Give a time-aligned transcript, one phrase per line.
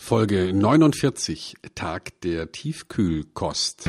[0.00, 3.88] Folge 49, Tag der Tiefkühlkost.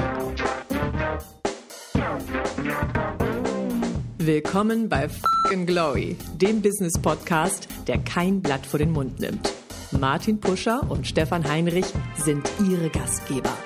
[4.20, 9.52] Willkommen bei Fucking Glory, dem Business Podcast, der kein Blatt vor den Mund nimmt.
[10.00, 11.88] Martin Puscher und Stefan Heinrich
[12.18, 13.58] sind ihre Gastgeber.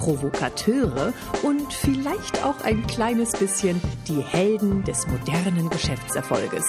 [0.00, 1.12] Provokateure
[1.42, 6.64] und vielleicht auch ein kleines bisschen die Helden des modernen Geschäftserfolges.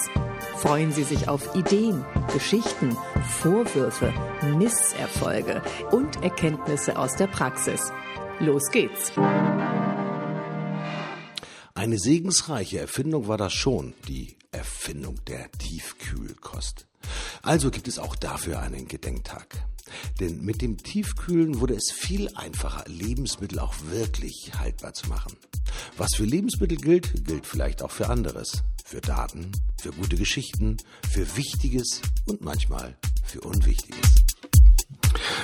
[0.58, 2.96] Freuen Sie sich auf Ideen, Geschichten,
[3.40, 4.12] Vorwürfe,
[4.58, 7.90] Misserfolge und Erkenntnisse aus der Praxis.
[8.38, 9.12] Los geht's!
[11.74, 16.86] Eine segensreiche Erfindung war das schon, die Erfindung der Tiefkühlkost.
[17.42, 19.64] Also gibt es auch dafür einen Gedenktag.
[20.20, 25.36] Denn mit dem Tiefkühlen wurde es viel einfacher, Lebensmittel auch wirklich haltbar zu machen.
[25.96, 28.62] Was für Lebensmittel gilt, gilt vielleicht auch für anderes.
[28.84, 30.76] Für Daten, für gute Geschichten,
[31.10, 34.24] für Wichtiges und manchmal für Unwichtiges.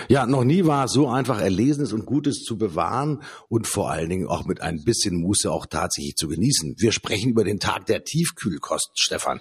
[0.09, 4.09] Ja, noch nie war es so einfach, Erlesenes und Gutes zu bewahren und vor allen
[4.09, 6.77] Dingen auch mit ein bisschen Muße auch tatsächlich zu genießen.
[6.79, 9.41] Wir sprechen über den Tag der Tiefkühlkost, Stefan.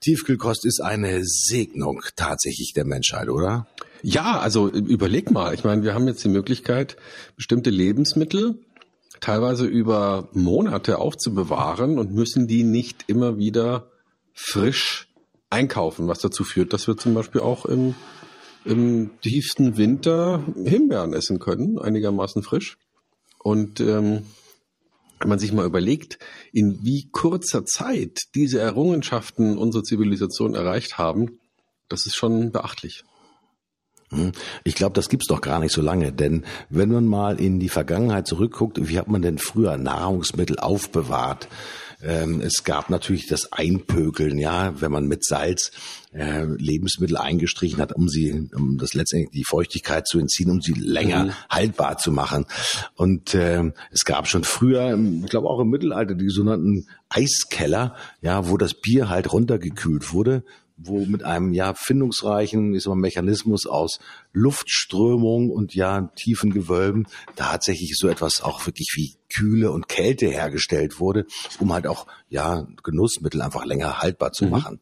[0.00, 3.66] Tiefkühlkost ist eine Segnung tatsächlich der Menschheit, oder?
[4.02, 5.54] Ja, also überleg mal.
[5.54, 6.96] Ich meine, wir haben jetzt die Möglichkeit,
[7.36, 8.58] bestimmte Lebensmittel
[9.20, 13.90] teilweise über Monate aufzubewahren und müssen die nicht immer wieder
[14.34, 15.08] frisch
[15.48, 17.94] einkaufen, was dazu führt, dass wir zum Beispiel auch im,
[18.64, 22.78] im tiefsten Winter Himbeeren essen können, einigermaßen frisch.
[23.38, 24.22] Und ähm,
[25.20, 26.18] wenn man sich mal überlegt,
[26.52, 31.38] in wie kurzer Zeit diese Errungenschaften unsere Zivilisation erreicht haben,
[31.88, 33.04] das ist schon beachtlich.
[34.10, 34.32] Hm?
[34.64, 37.68] Ich glaube, das gibt's doch gar nicht so lange, denn wenn man mal in die
[37.68, 41.48] Vergangenheit zurückguckt, wie hat man denn früher Nahrungsmittel aufbewahrt?
[42.04, 45.72] Ähm, es gab natürlich das Einpökeln, ja, wenn man mit Salz
[46.12, 50.74] äh, Lebensmittel eingestrichen hat, um sie, um das letztendlich die Feuchtigkeit zu entziehen, um sie
[50.74, 51.32] länger mhm.
[51.48, 52.44] haltbar zu machen.
[52.94, 58.48] Und äh, es gab schon früher, ich glaube auch im Mittelalter, die sogenannten Eiskeller, ja,
[58.48, 60.44] wo das Bier halt runtergekühlt wurde
[60.76, 64.00] wo mit einem ja findungsreichen ich sag mal, Mechanismus aus
[64.32, 71.00] Luftströmung und ja tiefen Gewölben tatsächlich so etwas auch wirklich wie Kühle und Kälte hergestellt
[71.00, 71.26] wurde,
[71.58, 74.50] um halt auch ja Genussmittel einfach länger haltbar zu mhm.
[74.50, 74.80] machen.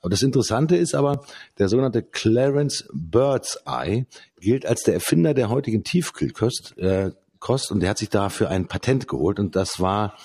[0.00, 1.24] Aber das Interessante ist aber,
[1.58, 4.06] der sogenannte Clarence Birdseye
[4.40, 7.10] gilt als der Erfinder der heutigen Tiefkühlkost äh,
[7.40, 10.16] Kost, und der hat sich dafür ein Patent geholt und das war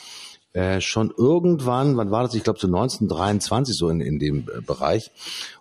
[0.53, 2.35] äh, schon irgendwann, wann war das?
[2.35, 5.11] Ich glaube so 1923 so in, in dem äh, Bereich.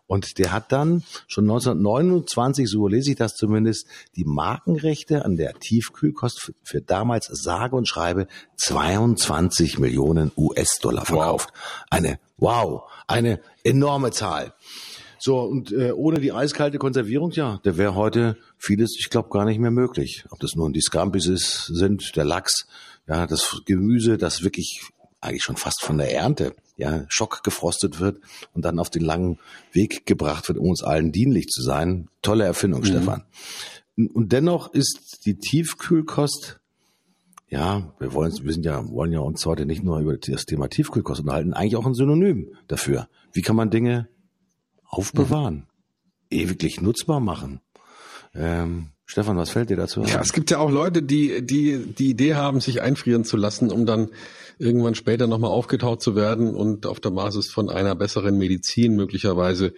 [0.07, 5.55] Und der hat dann schon 1929, so lese ich das zumindest, die Markenrechte an der
[5.55, 8.27] Tiefkühlkost für, für damals sage und schreibe
[8.57, 11.49] 22 Millionen US-Dollar verkauft.
[11.55, 11.85] Wow.
[11.89, 14.53] Eine, wow, eine enorme Zahl.
[15.19, 19.45] So, und äh, ohne die eiskalte Konservierung, ja, der wäre heute vieles, ich glaube, gar
[19.45, 20.25] nicht mehr möglich.
[20.31, 22.67] Ob das nun die Scampis ist, sind, der Lachs,
[23.07, 24.83] ja, das Gemüse, das wirklich
[25.21, 28.21] eigentlich schon fast von der Ernte, ja, Schock gefrostet wird
[28.55, 29.39] und dann auf den langen
[29.73, 32.09] Weg gebracht wird, um uns allen dienlich zu sein.
[32.23, 32.87] Tolle Erfindung, mhm.
[32.87, 33.25] Stefan.
[33.97, 36.61] Und dennoch ist die Tiefkühlkost
[37.53, 40.69] ja, wir wollen, wir sind ja, wollen ja uns heute nicht nur über das Thema
[40.69, 43.11] Tiefkühlkost unterhalten, eigentlich auch ein Synonym dafür.
[43.35, 44.09] Wie kann man Dinge
[44.87, 45.65] aufbewahren, mhm.
[46.31, 47.61] ewiglich nutzbar machen?
[48.35, 50.05] Ähm, Stefan, was fällt dir dazu?
[50.05, 53.71] Ja, es gibt ja auch Leute, die die die Idee haben, sich einfrieren zu lassen,
[53.71, 54.09] um dann
[54.59, 59.75] irgendwann später nochmal aufgetaut zu werden und auf der Basis von einer besseren Medizin möglicherweise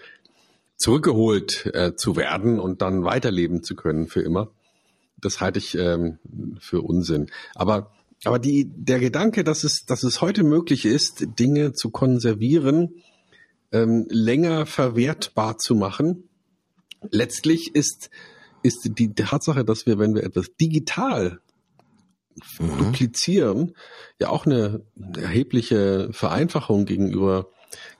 [0.77, 4.53] zurückgeholt äh, zu werden und dann weiterleben zu können für immer.
[5.21, 6.19] Das halte ich ähm,
[6.61, 7.27] für Unsinn.
[7.57, 7.91] Aber
[8.25, 13.03] aber die der Gedanke, dass es dass es heute möglich ist, Dinge zu konservieren,
[13.73, 16.29] ähm, länger verwertbar zu machen,
[17.11, 18.11] letztlich ist
[18.65, 21.39] ist die Tatsache, dass wir, wenn wir etwas digital
[22.59, 22.79] mhm.
[22.79, 23.77] duplizieren,
[24.19, 24.81] ja auch eine
[25.17, 27.47] erhebliche Vereinfachung gegenüber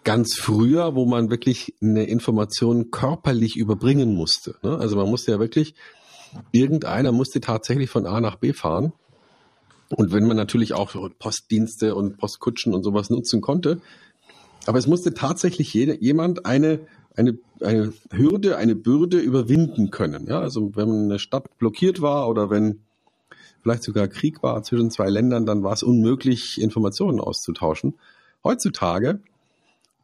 [0.05, 4.57] ganz früher, wo man wirklich eine Information körperlich überbringen musste.
[4.63, 4.79] Ne?
[4.79, 5.75] Also man musste ja wirklich,
[6.51, 8.93] irgendeiner musste tatsächlich von A nach B fahren.
[9.91, 13.81] Und wenn man natürlich auch Postdienste und Postkutschen und sowas nutzen konnte,
[14.67, 16.81] aber es musste tatsächlich jede, jemand eine
[17.17, 20.27] eine, eine Hürde, eine Bürde überwinden können.
[20.27, 22.81] Ja, also wenn eine Stadt blockiert war oder wenn
[23.63, 27.95] vielleicht sogar Krieg war zwischen zwei Ländern, dann war es unmöglich, Informationen auszutauschen.
[28.43, 29.21] Heutzutage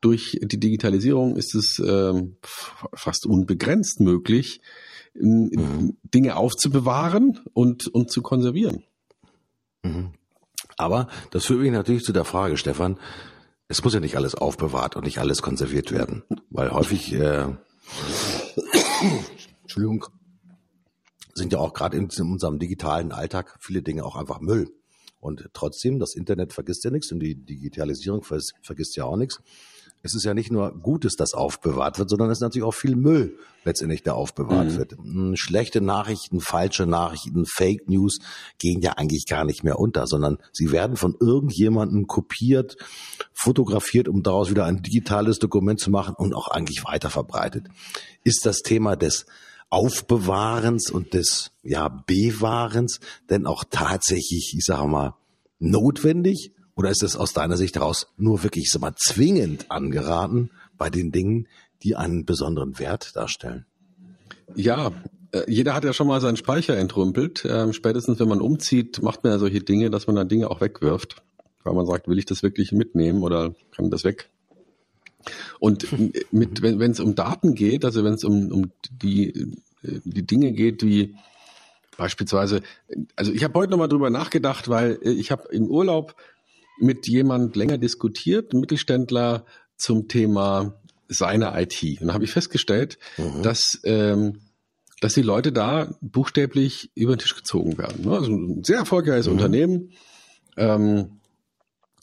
[0.01, 4.61] durch die Digitalisierung ist es ähm, fast unbegrenzt möglich,
[5.15, 5.97] mhm.
[6.03, 8.85] Dinge aufzubewahren und, und zu konservieren.
[9.83, 10.13] Mhm.
[10.79, 12.99] Aber das führt mich natürlich zu der Frage, Stefan,
[13.71, 17.47] es muss ja nicht alles aufbewahrt und nicht alles konserviert werden, weil häufig, äh,
[19.63, 20.07] Entschuldigung,
[21.35, 24.69] sind ja auch gerade in, in unserem digitalen Alltag viele Dinge auch einfach Müll.
[25.21, 29.41] Und trotzdem, das Internet vergisst ja nichts und die Digitalisierung vergisst ja auch nichts
[30.03, 32.97] es ist ja nicht nur Gutes, das aufbewahrt wird, sondern es ist natürlich auch viel
[32.97, 34.77] Müll letztendlich, der aufbewahrt mhm.
[34.77, 34.93] wird.
[34.93, 38.19] Hm, schlechte Nachrichten, falsche Nachrichten, Fake News
[38.59, 42.77] gehen ja eigentlich gar nicht mehr unter, sondern sie werden von irgendjemandem kopiert,
[43.33, 47.67] fotografiert, um daraus wieder ein digitales Dokument zu machen und auch eigentlich weiter verbreitet.
[48.25, 49.27] Ist das Thema des
[49.69, 55.15] Aufbewahrens und des ja, Bewahrens denn auch tatsächlich, ich sage mal,
[55.61, 60.49] notwendig oder ist es aus deiner Sicht heraus nur wirklich sag mal, zwingend angeraten
[60.79, 61.47] bei den Dingen,
[61.83, 63.67] die einen besonderen Wert darstellen?
[64.55, 64.91] Ja,
[65.33, 67.47] äh, jeder hat ja schon mal seinen Speicher entrümpelt.
[67.47, 70.63] Ähm, spätestens wenn man umzieht, macht man ja solche Dinge, dass man dann Dinge auch
[70.63, 71.23] wegwirft.
[71.65, 74.31] Weil man sagt, will ich das wirklich mitnehmen oder kann das weg?
[75.59, 75.87] Und
[76.33, 79.53] mit, wenn es um Daten geht, also wenn es um, um die,
[79.83, 81.15] die Dinge geht, wie
[81.99, 82.63] beispielsweise,
[83.17, 86.15] also ich habe heute nochmal drüber nachgedacht, weil äh, ich habe im Urlaub
[86.81, 89.45] mit jemand länger diskutiert, Mittelständler,
[89.77, 92.01] zum Thema seine IT.
[92.01, 93.43] Und da habe ich festgestellt, mhm.
[93.43, 94.41] dass, ähm,
[95.01, 98.05] dass die Leute da buchstäblich über den Tisch gezogen werden.
[98.05, 98.13] Ne?
[98.13, 99.33] Also ein sehr erfolgreiches mhm.
[99.33, 99.91] Unternehmen
[100.57, 101.21] ähm,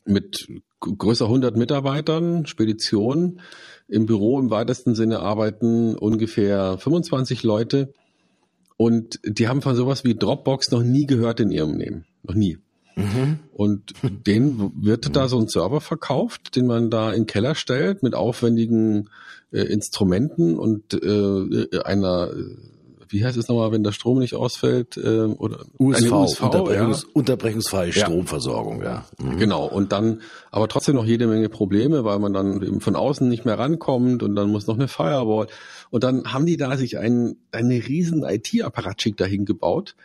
[0.05, 0.47] mit
[0.79, 3.41] größer 100 Mitarbeitern, Spedition.
[3.87, 7.93] Im Büro im weitesten Sinne arbeiten ungefähr 25 Leute.
[8.75, 12.05] Und die haben von sowas wie Dropbox noch nie gehört in ihrem Leben.
[12.23, 12.57] Noch nie.
[12.97, 13.39] Mhm.
[13.53, 18.03] Und den wird da so ein Server verkauft, den man da in den Keller stellt
[18.03, 19.09] mit aufwendigen
[19.51, 22.31] äh, Instrumenten und äh, einer
[23.09, 24.97] wie heißt es nochmal, wenn der Strom nicht ausfällt?
[24.97, 27.09] Äh, oder USV, USV Unterbrechungs ja.
[27.13, 29.05] unterbrechungsfreie Stromversorgung, ja.
[29.17, 29.37] Mhm.
[29.37, 30.21] Genau, und dann
[30.51, 34.23] aber trotzdem noch jede Menge Probleme, weil man dann eben von außen nicht mehr rankommt
[34.23, 35.47] und dann muss noch eine Firewall.
[35.89, 39.95] Und dann haben die da sich einen, eine riesen IT-Apparatschick dahin gebaut,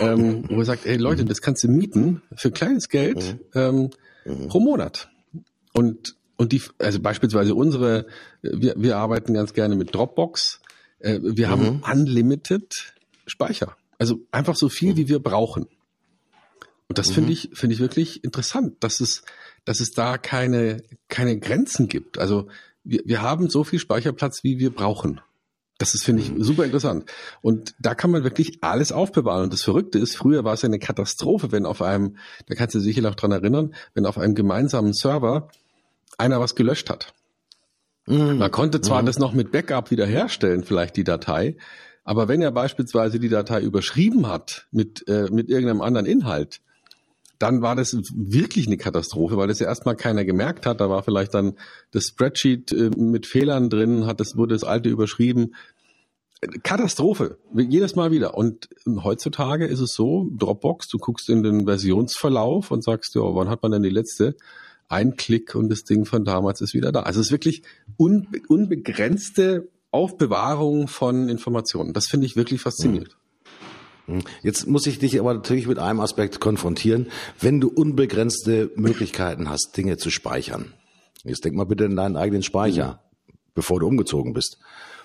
[0.00, 3.60] ähm, wo er sagt, ey Leute, das kannst du mieten für kleines Geld mhm.
[3.60, 3.90] ähm,
[4.24, 4.48] mhm.
[4.48, 5.10] pro Monat.
[5.72, 8.06] Und, und die, also beispielsweise unsere,
[8.42, 10.60] wir, wir arbeiten ganz gerne mit Dropbox.
[10.98, 11.50] Äh, wir mhm.
[11.50, 12.94] haben unlimited
[13.26, 13.76] Speicher.
[13.98, 15.66] Also einfach so viel, wie wir brauchen.
[16.88, 17.32] Und das finde mhm.
[17.32, 19.22] ich, finde ich wirklich interessant, dass es,
[19.64, 22.18] dass es da keine, keine Grenzen gibt.
[22.18, 22.48] Also
[22.82, 25.20] wir, wir haben so viel Speicherplatz, wie wir brauchen.
[25.78, 26.42] Das ist, finde ich, mhm.
[26.42, 27.10] super interessant.
[27.40, 29.44] Und da kann man wirklich alles aufbewahren.
[29.44, 32.16] Und das Verrückte ist, früher war es ja eine Katastrophe, wenn auf einem,
[32.46, 35.48] da kannst du dich sicher noch dran erinnern, wenn auf einem gemeinsamen Server
[36.18, 37.14] einer was gelöscht hat.
[38.06, 38.38] Mhm.
[38.38, 39.06] Man konnte zwar mhm.
[39.06, 41.56] das noch mit Backup wiederherstellen, vielleicht die Datei,
[42.08, 46.62] aber wenn er beispielsweise die Datei überschrieben hat mit, äh, mit irgendeinem anderen Inhalt,
[47.38, 50.80] dann war das wirklich eine Katastrophe, weil das ja erstmal keiner gemerkt hat.
[50.80, 51.54] Da war vielleicht dann
[51.92, 55.54] das Spreadsheet äh, mit Fehlern drin, hat das, wurde das alte überschrieben.
[56.62, 58.36] Katastrophe, jedes Mal wieder.
[58.36, 63.48] Und heutzutage ist es so, Dropbox, du guckst in den Versionsverlauf und sagst, ja, wann
[63.48, 64.36] hat man denn die letzte?
[64.88, 67.00] Ein Klick und das Ding von damals ist wieder da.
[67.00, 67.62] Also es ist wirklich
[67.96, 71.92] unbe unbegrenzte Aufbewahrung von Informationen.
[71.92, 73.17] Das finde ich wirklich faszinierend.
[74.08, 74.22] Hm.
[74.42, 77.06] Jetzt muss ich dich aber natürlich mit einem Aspekt konfrontieren.
[77.38, 80.72] Wenn du unbegrenzte Möglichkeiten hast, Dinge zu speichern,
[81.24, 83.32] jetzt denk mal bitte in deinen eigenen Speicher, mhm.
[83.54, 84.58] bevor du umgezogen bist.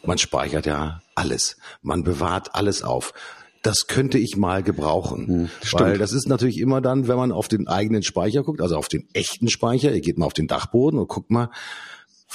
[0.05, 1.57] Man speichert ja alles.
[1.81, 3.13] Man bewahrt alles auf.
[3.61, 5.25] Das könnte ich mal gebrauchen.
[5.25, 8.75] Mhm, weil das ist natürlich immer dann, wenn man auf den eigenen Speicher guckt, also
[8.75, 11.49] auf den echten Speicher, ihr geht mal auf den Dachboden und guckt mal,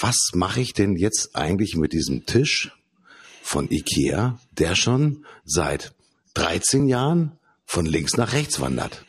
[0.01, 2.73] was mache ich denn jetzt eigentlich mit diesem Tisch
[3.43, 5.93] von Ikea, der schon seit
[6.35, 7.33] 13 Jahren
[7.65, 9.05] von links nach rechts wandert.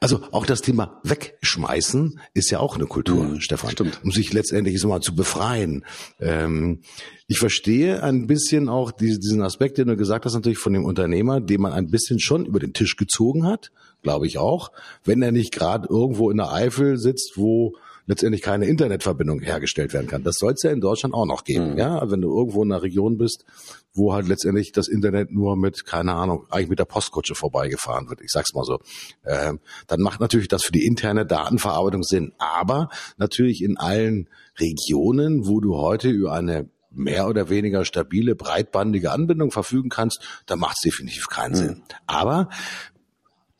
[0.00, 4.00] Also auch das Thema Wegschmeißen ist ja auch eine Kultur, mhm, Stefan, stimmt.
[4.02, 5.84] um sich letztendlich so mal zu befreien.
[6.18, 6.80] Ähm,
[7.26, 11.40] ich verstehe ein bisschen auch diesen Aspekt, den du gesagt hast, natürlich von dem Unternehmer,
[11.40, 13.70] den man ein bisschen schon über den Tisch gezogen hat,
[14.02, 14.72] glaube ich auch,
[15.04, 17.74] wenn er nicht gerade irgendwo in der Eifel sitzt, wo
[18.06, 20.22] letztendlich keine Internetverbindung hergestellt werden kann.
[20.22, 21.72] Das soll es ja in Deutschland auch noch geben.
[21.72, 21.78] Mhm.
[21.78, 23.44] Ja, wenn du irgendwo in einer Region bist,
[23.92, 28.20] wo halt letztendlich das Internet nur mit, keine Ahnung, eigentlich mit der Postkutsche vorbeigefahren wird.
[28.20, 28.78] Ich sag's mal so.
[29.26, 32.32] Ähm, dann macht natürlich das für die interne Datenverarbeitung Sinn.
[32.38, 34.28] Aber natürlich in allen
[34.58, 40.56] Regionen, wo du heute über eine mehr oder weniger stabile, breitbandige Anbindung verfügen kannst, da
[40.56, 41.56] macht es definitiv keinen mhm.
[41.56, 41.82] Sinn.
[42.06, 42.48] Aber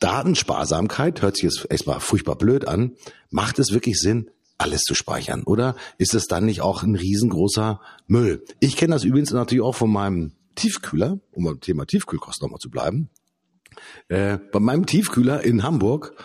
[0.01, 2.93] Datensparsamkeit hört sich jetzt erstmal furchtbar blöd an.
[3.29, 5.43] Macht es wirklich Sinn, alles zu speichern?
[5.43, 8.43] Oder ist es dann nicht auch ein riesengroßer Müll?
[8.59, 12.71] Ich kenne das übrigens natürlich auch von meinem Tiefkühler, um beim Thema Tiefkühlkosten nochmal zu
[12.71, 13.09] bleiben.
[14.07, 16.15] Äh, bei meinem Tiefkühler in Hamburg,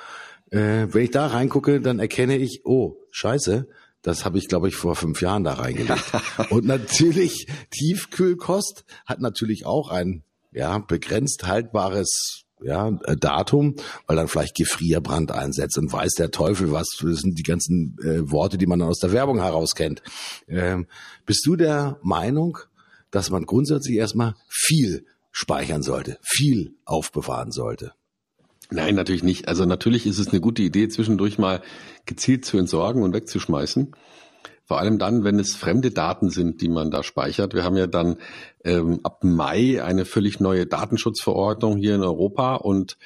[0.51, 3.69] äh, wenn ich da reingucke, dann erkenne ich, oh, scheiße,
[4.01, 6.13] das habe ich, glaube ich, vor fünf Jahren da reingelegt.
[6.51, 14.29] Und natürlich, Tiefkühlkost hat natürlich auch einen ja, begrenzt haltbares ja, äh, Datum, weil dann
[14.29, 18.67] vielleicht Gefrierbrand einsetzt und weiß der Teufel was, das sind die ganzen äh, Worte, die
[18.67, 20.03] man aus der Werbung heraus kennt.
[20.49, 20.87] Ähm,
[21.27, 22.59] bist du der Meinung,
[23.11, 27.93] dass man grundsätzlich erstmal viel speichern sollte, viel aufbewahren sollte?
[28.71, 29.49] Nein, natürlich nicht.
[29.49, 31.63] Also natürlich ist es eine gute Idee, zwischendurch mal
[32.05, 33.95] gezielt zu entsorgen und wegzuschmeißen.
[34.67, 37.55] Vor allem dann, wenn es fremde Daten sind, die man da speichert.
[37.55, 38.17] Wir haben ja dann
[38.65, 42.99] ähm, ab Mai eine völlig neue Datenschutzverordnung hier in Europa und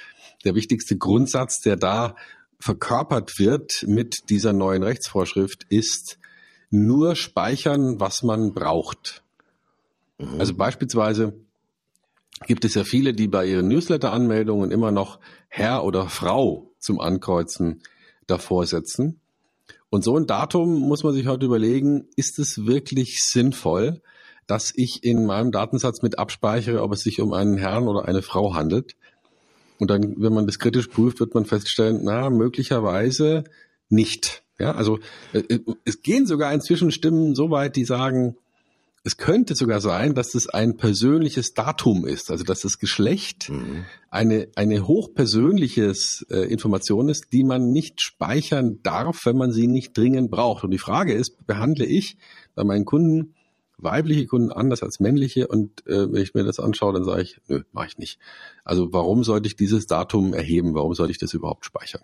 [0.46, 2.16] der wichtigste Grundsatz, der da
[2.58, 6.18] verkörpert wird mit dieser neuen Rechtsvorschrift, ist
[6.70, 9.22] nur speichern, was man braucht.
[10.16, 10.40] Mhm.
[10.40, 11.34] Also beispielsweise
[12.46, 17.82] gibt es ja viele, die bei ihren Newsletter-Anmeldungen immer noch Herr oder Frau zum Ankreuzen
[18.26, 19.19] davor setzen.
[19.90, 24.00] Und so ein Datum muss man sich heute überlegen, ist es wirklich sinnvoll,
[24.46, 28.22] dass ich in meinem Datensatz mit abspeichere, ob es sich um einen Herrn oder eine
[28.22, 28.96] Frau handelt.
[29.78, 33.44] Und dann, wenn man das kritisch prüft, wird man feststellen, na, möglicherweise
[33.88, 34.44] nicht.
[34.58, 34.98] Ja, also
[35.32, 38.36] äh, äh, es gehen sogar inzwischen Stimmen so weit, die sagen,
[39.02, 43.86] es könnte sogar sein, dass es ein persönliches Datum ist, also dass das Geschlecht mhm.
[44.10, 49.96] eine, eine hochpersönliches äh, Information ist, die man nicht speichern darf, wenn man sie nicht
[49.96, 50.64] dringend braucht.
[50.64, 52.18] Und die Frage ist, behandle ich
[52.54, 53.34] bei meinen Kunden
[53.82, 57.40] weibliche Kunden anders als männliche und äh, wenn ich mir das anschaue, dann sage ich,
[57.48, 58.18] nö, mache ich nicht.
[58.62, 60.74] Also warum sollte ich dieses Datum erheben?
[60.74, 62.02] Warum sollte ich das überhaupt speichern?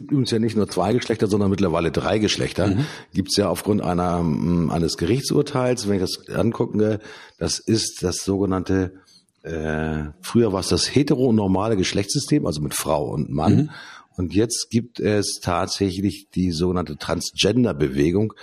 [0.00, 2.68] Übrigens ja nicht nur zwei Geschlechter, sondern mittlerweile drei Geschlechter.
[2.68, 2.86] Mhm.
[3.12, 7.00] Gibt es ja aufgrund einer, eines Gerichtsurteils, wenn ich das angucke,
[7.38, 8.94] das ist das sogenannte,
[9.42, 13.56] äh, früher war es das heteronormale Geschlechtssystem, also mit Frau und Mann.
[13.56, 13.70] Mhm.
[14.16, 18.34] Und jetzt gibt es tatsächlich die sogenannte Transgender-Bewegung,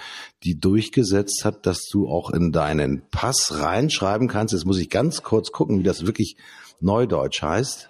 [0.44, 4.54] die durchgesetzt hat, dass du auch in deinen Pass reinschreiben kannst.
[4.54, 6.38] Jetzt muss ich ganz kurz gucken, wie das wirklich
[6.80, 7.89] neudeutsch heißt.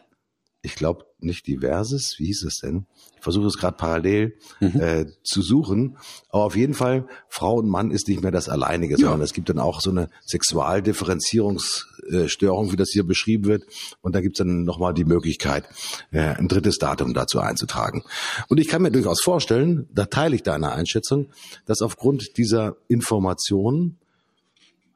[0.62, 2.86] Ich glaube nicht diverses, wie hieß es denn?
[3.16, 4.78] Ich versuche es gerade parallel mhm.
[4.80, 5.98] äh, zu suchen.
[6.30, 9.00] Aber auf jeden Fall, Frau und Mann ist nicht mehr das Alleinige, ja.
[9.00, 13.64] sondern es gibt dann auch so eine Sexualdifferenzierungsstörung, wie das hier beschrieben wird.
[14.02, 15.64] Und da gibt es dann nochmal die Möglichkeit,
[16.12, 18.04] äh, ein drittes Datum dazu einzutragen.
[18.50, 21.30] Und ich kann mir durchaus vorstellen, da teile ich deine Einschätzung,
[21.66, 23.98] dass aufgrund dieser Informationen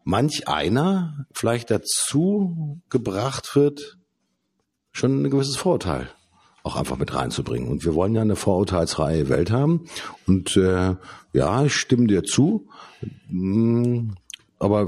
[0.04, 3.98] manch einer vielleicht dazu gebracht wird,
[4.94, 6.10] schon ein gewisses Vorurteil
[6.64, 7.70] auch einfach mit reinzubringen.
[7.70, 9.86] Und wir wollen ja eine vorurteilsfreie Welt haben.
[10.28, 10.96] Und äh,
[11.34, 12.70] ja, ich stimme dir zu.
[13.28, 14.12] Mm,
[14.60, 14.88] aber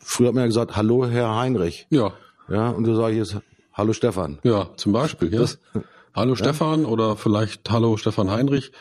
[0.00, 1.86] früher hat man ja gesagt, hallo Herr Heinrich.
[1.90, 2.14] Ja.
[2.48, 3.36] Ja, und du sagst jetzt,
[3.74, 4.38] hallo Stefan.
[4.44, 5.40] Ja, zum Beispiel, ja.
[5.40, 5.58] Das,
[6.14, 6.36] hallo ja?
[6.36, 8.72] Stefan oder vielleicht hallo Stefan Heinrich.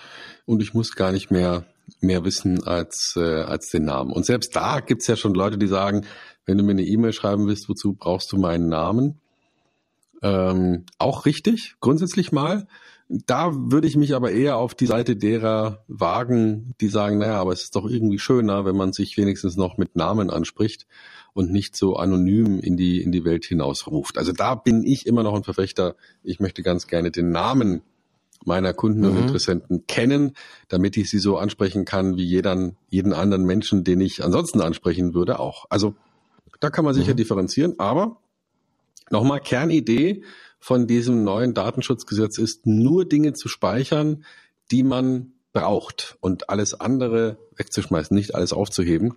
[0.45, 1.65] Und ich muss gar nicht mehr
[2.01, 4.11] mehr wissen als, äh, als den Namen.
[4.11, 6.05] Und selbst da gibt's ja schon Leute, die sagen,
[6.45, 9.19] wenn du mir eine E-Mail schreiben willst, wozu brauchst du meinen Namen?
[10.21, 12.67] Ähm, auch richtig, grundsätzlich mal.
[13.09, 17.53] Da würde ich mich aber eher auf die Seite derer wagen, die sagen, naja, aber
[17.53, 20.87] es ist doch irgendwie schöner, wenn man sich wenigstens noch mit Namen anspricht
[21.33, 24.17] und nicht so anonym in die, in die Welt hinausruft.
[24.17, 25.95] Also da bin ich immer noch ein Verfechter.
[26.21, 27.81] Ich möchte ganz gerne den Namen
[28.43, 29.07] meiner Kunden mhm.
[29.07, 30.33] und Interessenten kennen,
[30.67, 35.13] damit ich sie so ansprechen kann, wie jeden, jeden anderen Menschen, den ich ansonsten ansprechen
[35.13, 35.65] würde, auch.
[35.69, 35.95] Also
[36.59, 37.17] da kann man sicher mhm.
[37.17, 38.19] differenzieren, aber
[39.09, 40.23] Nochmal, Kernidee
[40.59, 44.25] von diesem neuen Datenschutzgesetz ist, nur Dinge zu speichern,
[44.71, 49.15] die man braucht und alles andere wegzuschmeißen, nicht alles aufzuheben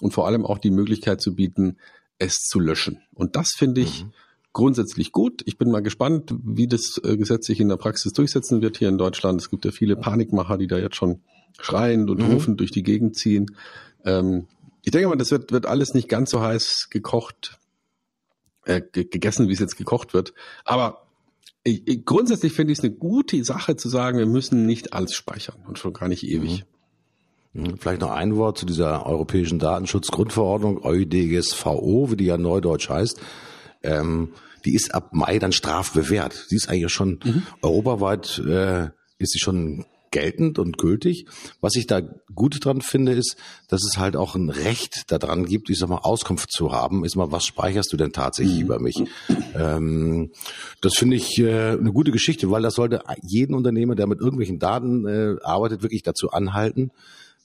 [0.00, 1.76] und vor allem auch die Möglichkeit zu bieten,
[2.18, 3.00] es zu löschen.
[3.14, 4.12] Und das finde ich mhm.
[4.52, 5.42] grundsätzlich gut.
[5.46, 8.88] Ich bin mal gespannt, wie das äh, Gesetz sich in der Praxis durchsetzen wird hier
[8.88, 9.40] in Deutschland.
[9.40, 11.20] Es gibt ja viele Panikmacher, die da jetzt schon
[11.60, 12.32] schreiend und mhm.
[12.32, 13.56] rufend durch die Gegend ziehen.
[14.04, 14.46] Ähm,
[14.82, 17.58] ich denke mal, das wird, wird alles nicht ganz so heiß gekocht,
[18.68, 20.34] äh, gegessen, wie es jetzt gekocht wird.
[20.64, 21.06] Aber
[21.64, 25.14] ich, ich, grundsätzlich finde ich es eine gute Sache zu sagen, wir müssen nicht alles
[25.14, 26.64] speichern und schon gar nicht ewig.
[27.52, 27.62] Mhm.
[27.62, 27.76] mhm.
[27.78, 33.20] Vielleicht noch ein Wort zu dieser europäischen Datenschutzgrundverordnung, EuDGSVO, wie die ja neudeutsch heißt.
[33.82, 34.32] Ähm,
[34.64, 36.46] die ist ab Mai dann strafbewehrt.
[36.48, 37.42] Sie ist eigentlich schon mhm.
[37.62, 41.26] europaweit, äh, ist sie schon geltend und gültig.
[41.60, 42.00] Was ich da
[42.34, 43.36] gut dran finde, ist,
[43.68, 47.04] dass es halt auch ein Recht daran gibt, ich sag mal, Auskunft zu haben.
[47.04, 48.62] Ist mal, was speicherst du denn tatsächlich mhm.
[48.62, 48.96] über mich?
[49.54, 50.30] Ähm,
[50.80, 54.58] das finde ich äh, eine gute Geschichte, weil das sollte jeden Unternehmer, der mit irgendwelchen
[54.58, 56.90] Daten äh, arbeitet, wirklich dazu anhalten,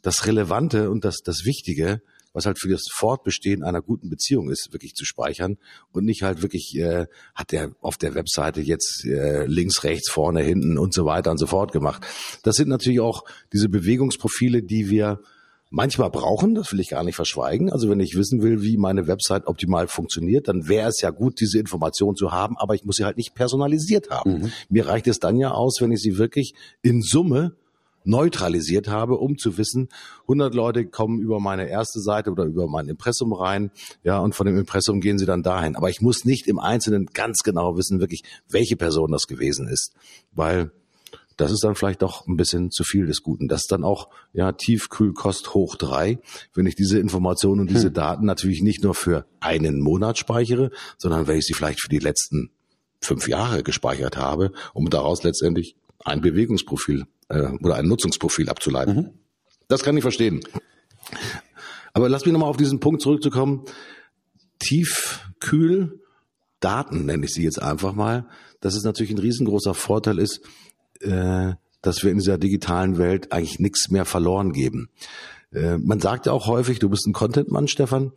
[0.01, 2.01] das Relevante und das, das Wichtige
[2.33, 5.57] was halt für das Fortbestehen einer guten Beziehung ist, wirklich zu speichern
[5.91, 10.41] und nicht halt wirklich, äh, hat der auf der Webseite jetzt äh, links, rechts, vorne,
[10.41, 12.05] hinten und so weiter und so fort gemacht.
[12.43, 13.23] Das sind natürlich auch
[13.53, 15.19] diese Bewegungsprofile, die wir
[15.73, 17.71] manchmal brauchen, das will ich gar nicht verschweigen.
[17.71, 21.39] Also wenn ich wissen will, wie meine Website optimal funktioniert, dann wäre es ja gut,
[21.39, 24.33] diese Information zu haben, aber ich muss sie halt nicht personalisiert haben.
[24.33, 24.51] Mhm.
[24.69, 27.55] Mir reicht es dann ja aus, wenn ich sie wirklich in Summe
[28.05, 29.89] neutralisiert habe, um zu wissen,
[30.23, 33.71] 100 Leute kommen über meine erste Seite oder über mein Impressum rein,
[34.03, 35.75] ja, und von dem Impressum gehen sie dann dahin.
[35.75, 39.93] Aber ich muss nicht im Einzelnen ganz genau wissen, wirklich, welche Person das gewesen ist,
[40.31, 40.71] weil
[41.37, 43.47] das ist dann vielleicht doch ein bisschen zu viel des Guten.
[43.47, 46.19] Das ist dann auch, ja, Tiefkühlkost hoch drei,
[46.53, 47.93] wenn ich diese Informationen und diese hm.
[47.93, 51.99] Daten natürlich nicht nur für einen Monat speichere, sondern wenn ich sie vielleicht für die
[51.99, 52.51] letzten
[53.01, 58.95] fünf Jahre gespeichert habe, um daraus letztendlich ein Bewegungsprofil äh, oder ein Nutzungsprofil abzuleiten.
[58.95, 59.09] Mhm.
[59.67, 60.41] Das kann ich verstehen.
[61.93, 63.65] Aber lass mich nochmal auf diesen Punkt zurückzukommen.
[64.59, 65.99] Tiefkühl
[66.59, 68.25] Daten nenne ich sie jetzt einfach mal,
[68.61, 70.41] dass es natürlich ein riesengroßer Vorteil ist,
[71.01, 74.89] äh, dass wir in dieser digitalen Welt eigentlich nichts mehr verloren geben.
[75.51, 78.13] Äh, man sagt ja auch häufig, du bist ein Content-Mann, Stefan.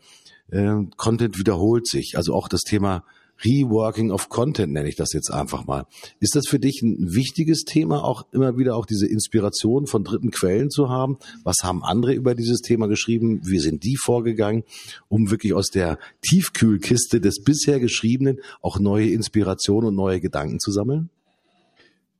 [0.50, 2.14] Äh, Content wiederholt sich.
[2.16, 3.04] Also auch das Thema
[3.44, 5.86] Reworking of Content nenne ich das jetzt einfach mal.
[6.20, 10.30] Ist das für dich ein wichtiges Thema, auch immer wieder auch diese Inspiration von dritten
[10.30, 11.18] Quellen zu haben?
[11.44, 13.40] Was haben andere über dieses Thema geschrieben?
[13.44, 14.64] Wie sind die vorgegangen,
[15.08, 20.72] um wirklich aus der Tiefkühlkiste des bisher Geschriebenen auch neue Inspirationen und neue Gedanken zu
[20.72, 21.10] sammeln?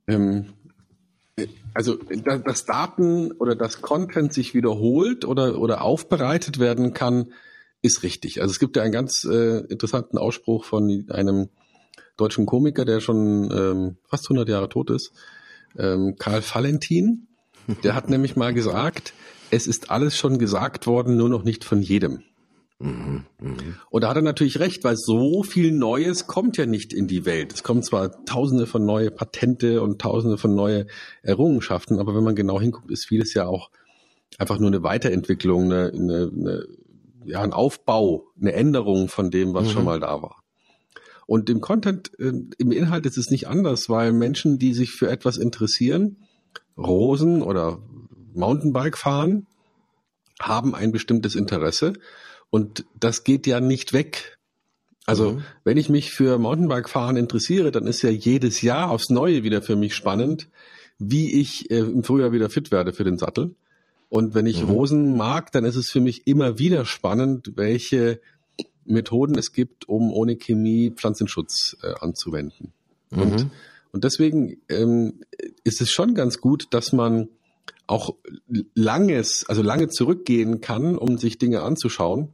[0.07, 0.45] Ähm,
[1.73, 7.27] also, dass Daten oder das Content sich wiederholt oder, oder aufbereitet werden kann,
[7.87, 8.41] ist richtig.
[8.41, 11.49] Also es gibt ja einen ganz äh, interessanten Ausspruch von einem
[12.17, 15.13] deutschen Komiker, der schon ähm, fast 100 Jahre tot ist,
[15.77, 17.27] ähm, Karl Valentin.
[17.83, 19.13] Der hat nämlich mal gesagt,
[19.51, 22.23] es ist alles schon gesagt worden, nur noch nicht von jedem.
[22.79, 23.53] Mhm, mh.
[23.89, 27.25] Und da hat er natürlich recht, weil so viel Neues kommt ja nicht in die
[27.25, 27.53] Welt.
[27.53, 30.85] Es kommen zwar tausende von neue Patente und tausende von neue
[31.23, 33.71] Errungenschaften, aber wenn man genau hinguckt, ist vieles ja auch
[34.37, 36.67] einfach nur eine Weiterentwicklung, eine, eine, eine
[37.27, 39.71] ja, ein Aufbau, eine Änderung von dem, was mhm.
[39.71, 40.43] schon mal da war.
[41.25, 45.09] Und im Content, äh, im Inhalt ist es nicht anders, weil Menschen, die sich für
[45.09, 46.17] etwas interessieren,
[46.77, 47.79] Rosen oder
[48.33, 49.45] Mountainbike fahren,
[50.39, 51.93] haben ein bestimmtes Interesse
[52.49, 54.37] und das geht ja nicht weg.
[55.05, 55.43] Also, mhm.
[55.63, 59.61] wenn ich mich für Mountainbike fahren interessiere, dann ist ja jedes Jahr aufs Neue wieder
[59.61, 60.49] für mich spannend,
[60.99, 63.55] wie ich äh, im Frühjahr wieder fit werde für den Sattel.
[64.09, 64.69] Und wenn ich mhm.
[64.69, 68.21] Rosen mag, dann ist es für mich immer wieder spannend, welche
[68.85, 72.73] Methoden es gibt, um ohne Chemie Pflanzenschutz äh, anzuwenden.
[73.09, 73.21] Mhm.
[73.21, 73.47] Und,
[73.91, 75.21] und deswegen ähm,
[75.63, 77.29] ist es schon ganz gut, dass man
[77.85, 78.15] auch
[78.75, 82.29] langes, also lange zurückgehen kann, um sich Dinge anzuschauen.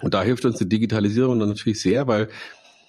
[0.00, 2.28] Und da hilft uns die Digitalisierung natürlich sehr, weil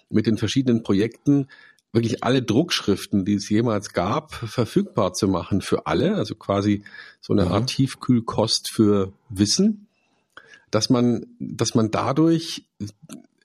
[0.10, 1.48] mit den verschiedenen Projekten
[1.94, 6.84] wirklich alle Druckschriften, die es jemals gab, verfügbar zu machen für alle, also quasi
[7.20, 7.52] so eine mhm.
[7.52, 9.88] Art Tiefkühlkost für Wissen,
[10.70, 12.64] dass man, dass man dadurch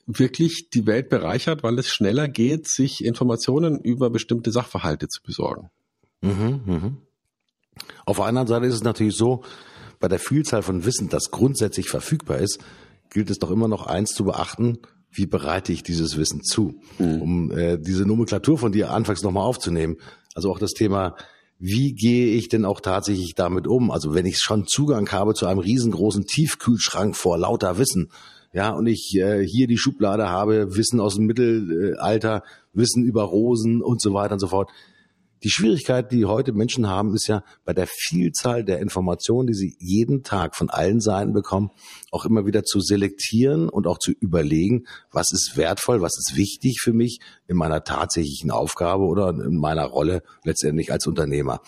[0.07, 5.71] wirklich die Welt bereichert, weil es schneller geht, sich Informationen über bestimmte Sachverhalte zu besorgen.
[6.23, 6.93] Mhm, mh.
[8.07, 9.43] Auf der anderen Seite ist es natürlich so,
[9.99, 12.61] bei der Vielzahl von Wissen, das grundsätzlich verfügbar ist,
[13.11, 14.79] gilt es doch immer noch eins zu beachten,
[15.17, 17.23] wie bereite ich dieses Wissen zu, mhm.
[17.23, 19.97] um äh, diese Nomenklatur von dir anfangs nochmal aufzunehmen.
[20.35, 21.17] Also auch das Thema,
[21.59, 23.91] wie gehe ich denn auch tatsächlich damit um?
[23.91, 28.11] Also wenn ich schon Zugang habe zu einem riesengroßen Tiefkühlschrank vor lauter Wissen,
[28.53, 33.83] ja, und ich äh, hier die Schublade habe, Wissen aus dem Mittelalter, Wissen über Rosen
[33.83, 34.71] und so weiter und so fort,
[35.47, 39.77] die Schwierigkeit, die heute Menschen haben, ist ja bei der Vielzahl der Informationen, die sie
[39.79, 41.71] jeden Tag von allen Seiten bekommen,
[42.11, 46.81] auch immer wieder zu selektieren und auch zu überlegen, was ist wertvoll, was ist wichtig
[46.83, 51.61] für mich in meiner tatsächlichen Aufgabe oder in meiner Rolle letztendlich als Unternehmer.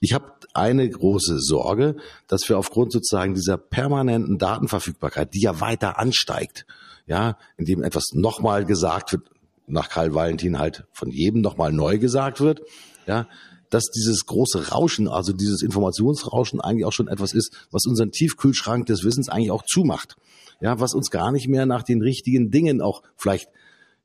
[0.00, 1.96] Ich habe eine große Sorge,
[2.28, 6.66] dass wir aufgrund sozusagen dieser permanenten Datenverfügbarkeit, die ja weiter ansteigt,
[7.06, 9.22] ja, indem etwas nochmal gesagt wird,
[9.66, 12.60] nach Karl Valentin halt von jedem nochmal neu gesagt wird,
[13.06, 13.28] ja,
[13.70, 18.86] dass dieses große Rauschen, also dieses Informationsrauschen eigentlich auch schon etwas ist, was unseren Tiefkühlschrank
[18.86, 20.16] des Wissens eigentlich auch zumacht.
[20.60, 23.48] Ja, was uns gar nicht mehr nach den richtigen Dingen auch vielleicht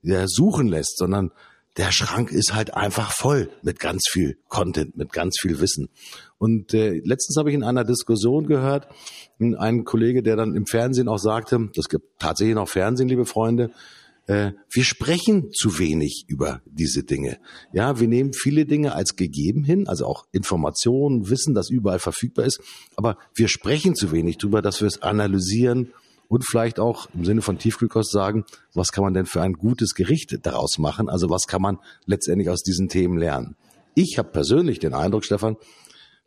[0.02, 1.32] ja, suchen lässt, sondern
[1.78, 5.90] der Schrank ist halt einfach voll mit ganz viel Content, mit ganz viel Wissen.
[6.40, 8.88] Und äh, letztens habe ich in einer Diskussion gehört,
[9.40, 13.70] einen Kollege, der dann im Fernsehen auch sagte, das gibt tatsächlich noch Fernsehen, liebe Freunde,
[14.28, 17.40] äh, wir sprechen zu wenig über diese Dinge.
[17.74, 22.46] Ja, wir nehmen viele Dinge als gegeben hin, also auch Informationen, Wissen, das überall verfügbar
[22.46, 22.62] ist,
[22.96, 25.94] aber wir sprechen zu wenig darüber, dass wir es analysieren
[26.28, 29.96] und vielleicht auch im Sinne von Tiefkühlkost sagen, was kann man denn für ein gutes
[29.96, 31.10] Gericht daraus machen?
[31.10, 33.56] Also was kann man letztendlich aus diesen Themen lernen?
[33.96, 35.56] Ich habe persönlich den Eindruck, Stefan,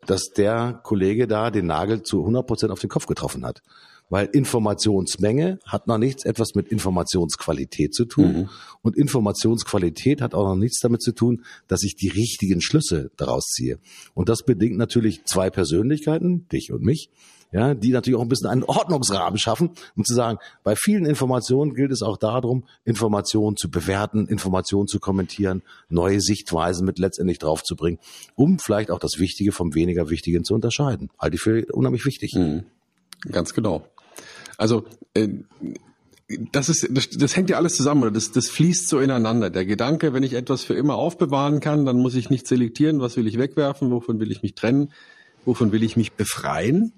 [0.07, 3.61] dass der Kollege da den Nagel zu 100 Prozent auf den Kopf getroffen hat.
[4.11, 8.33] Weil Informationsmenge hat noch nichts etwas mit Informationsqualität zu tun.
[8.33, 8.49] Mhm.
[8.81, 13.45] Und Informationsqualität hat auch noch nichts damit zu tun, dass ich die richtigen Schlüsse daraus
[13.45, 13.79] ziehe.
[14.13, 17.09] Und das bedingt natürlich zwei Persönlichkeiten, dich und mich,
[17.53, 21.73] ja, die natürlich auch ein bisschen einen Ordnungsrahmen schaffen, um zu sagen, bei vielen Informationen
[21.73, 27.99] gilt es auch darum, Informationen zu bewerten, Informationen zu kommentieren, neue Sichtweisen mit letztendlich draufzubringen,
[28.35, 31.09] um vielleicht auch das Wichtige vom weniger Wichtigen zu unterscheiden.
[31.17, 32.33] Halte ich für unheimlich wichtig.
[32.35, 32.65] Mhm.
[33.31, 33.85] Ganz genau.
[34.61, 35.27] Also äh,
[36.51, 39.49] das ist, das, das hängt ja alles zusammen oder das, das fließt so ineinander.
[39.49, 43.17] Der Gedanke, wenn ich etwas für immer aufbewahren kann, dann muss ich nicht selektieren, was
[43.17, 44.93] will ich wegwerfen, wovon will ich mich trennen,
[45.45, 46.93] wovon will ich mich befreien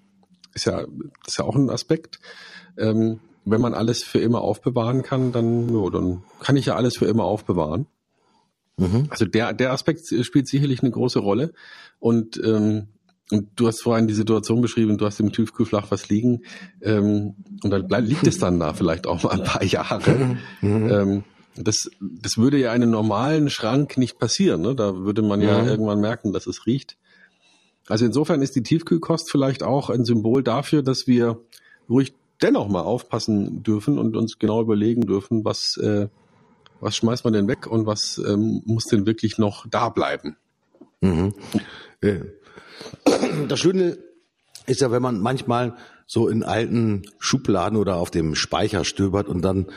[0.53, 0.85] ist ja,
[1.25, 2.19] ist ja auch ein Aspekt.
[2.77, 6.97] Ähm, wenn man alles für immer aufbewahren kann, dann, jo, dann kann ich ja alles
[6.97, 7.87] für immer aufbewahren.
[8.77, 9.07] Mhm.
[9.09, 11.53] Also der, der Aspekt spielt sicherlich eine große Rolle.
[11.99, 12.87] Und, ähm,
[13.31, 16.41] und du hast vorhin die Situation beschrieben, du hast im Tiefkühlflach was liegen
[16.81, 20.37] ähm, und dann bleib, liegt es dann da vielleicht auch mal ein paar Jahre.
[20.61, 20.89] Mhm.
[20.89, 21.23] Ähm,
[21.55, 24.61] das, das würde ja einem normalen Schrank nicht passieren.
[24.61, 24.75] Ne?
[24.75, 25.67] Da würde man ja mhm.
[25.67, 26.97] irgendwann merken, dass es riecht.
[27.87, 31.41] Also insofern ist die Tiefkühlkost vielleicht auch ein Symbol dafür, dass wir
[31.89, 36.07] ruhig dennoch mal aufpassen dürfen und uns genau überlegen dürfen, was, äh,
[36.79, 40.37] was schmeißt man denn weg und was ähm, muss denn wirklich noch da bleiben.
[41.01, 41.33] Mhm.
[43.47, 43.97] Das Schöne
[44.65, 49.41] ist ja, wenn man manchmal so in alten Schubladen oder auf dem Speicher stöbert und
[49.41, 49.67] dann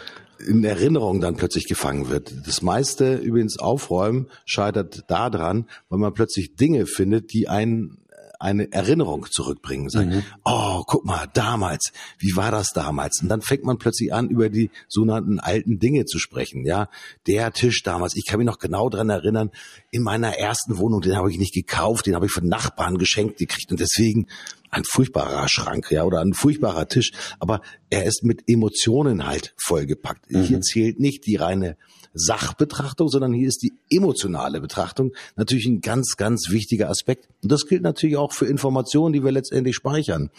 [0.47, 2.47] in Erinnerung dann plötzlich gefangen wird.
[2.47, 8.06] Das meiste übrigens Aufräumen scheitert daran, weil man plötzlich Dinge findet, die einen
[8.39, 9.89] eine Erinnerung zurückbringen.
[9.89, 10.23] Sagen, mhm.
[10.45, 13.21] oh, guck mal, damals, wie war das damals?
[13.23, 16.65] Und dann fängt man plötzlich an, über die sogenannten alten Dinge zu sprechen.
[16.65, 16.89] Ja,
[17.27, 19.51] der Tisch damals, ich kann mich noch genau dran erinnern,
[19.91, 23.39] in meiner ersten Wohnung, den habe ich nicht gekauft, den habe ich von Nachbarn geschenkt
[23.39, 24.27] gekriegt und deswegen
[24.71, 30.31] ein furchtbarer Schrank, ja, oder ein furchtbarer Tisch, aber er ist mit Emotionen halt vollgepackt.
[30.31, 30.43] Mhm.
[30.43, 31.77] Hier zählt nicht die reine
[32.17, 37.29] Sachbetrachtung, sondern hier ist die emotionale Betrachtung natürlich ein ganz, ganz wichtiger Aspekt.
[37.43, 40.31] Und das gilt natürlich auch für Informationen, die wir letztendlich speichern.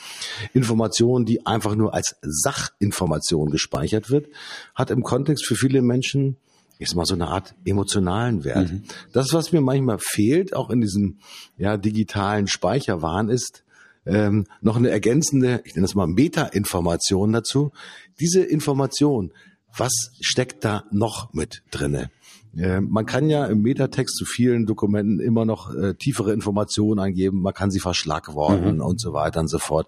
[0.53, 4.27] Informationen, die einfach nur als Sachinformation gespeichert wird,
[4.75, 6.37] hat im Kontext für viele Menschen
[6.79, 8.71] ist mal so eine Art emotionalen Wert.
[8.71, 8.83] Mhm.
[9.11, 11.17] Das, was mir manchmal fehlt, auch in diesem
[11.57, 13.63] ja, digitalen Speicherwahn, ist
[14.05, 17.71] ähm, noch eine ergänzende, ich nenne das mal Meta-Information dazu.
[18.19, 19.33] Diese Information,
[19.75, 22.09] was steckt da noch mit drinne?
[22.57, 27.41] Äh, man kann ja im Metatext zu vielen Dokumenten immer noch äh, tiefere Informationen eingeben,
[27.41, 28.81] man kann sie verschlagworten mhm.
[28.81, 29.87] und so weiter und so fort.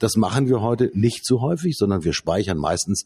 [0.00, 3.04] Das machen wir heute nicht so häufig, sondern wir speichern meistens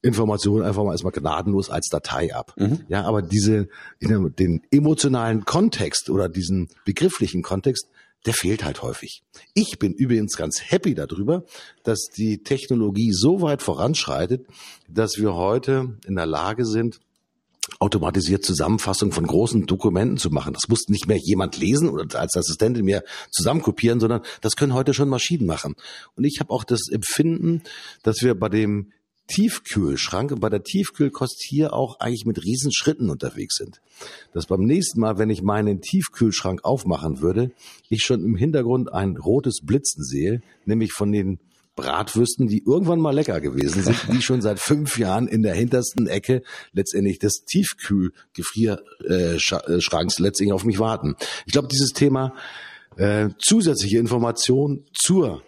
[0.00, 2.54] Informationen einfach mal erstmal gnadenlos als Datei ab.
[2.56, 2.80] Mhm.
[2.88, 3.68] Ja, aber diese,
[4.00, 7.88] den emotionalen Kontext oder diesen begrifflichen Kontext,
[8.26, 9.22] der fehlt halt häufig.
[9.54, 11.44] Ich bin übrigens ganz happy darüber,
[11.84, 14.46] dass die Technologie so weit voranschreitet,
[14.88, 17.00] dass wir heute in der Lage sind,
[17.80, 20.54] automatisiert Zusammenfassung von großen Dokumenten zu machen.
[20.54, 24.94] Das muss nicht mehr jemand lesen oder als Assistentin mir zusammenkopieren, sondern das können heute
[24.94, 25.74] schon Maschinen machen.
[26.16, 27.62] Und ich habe auch das Empfinden,
[28.02, 28.92] dass wir bei dem
[29.28, 33.80] Tiefkühlschrank und bei der Tiefkühlkost hier auch eigentlich mit Riesenschritten unterwegs sind.
[34.32, 37.52] Dass beim nächsten Mal, wenn ich meinen Tiefkühlschrank aufmachen würde,
[37.88, 41.38] ich schon im Hintergrund ein rotes Blitzen sehe, nämlich von den
[41.76, 46.08] Bratwürsten, die irgendwann mal lecker gewesen sind, die schon seit fünf Jahren in der hintersten
[46.08, 51.14] Ecke letztendlich des Tiefkühlgefrierschranks letztendlich auf mich warten.
[51.46, 52.34] Ich glaube, dieses Thema
[52.96, 55.44] äh, zusätzliche Information zur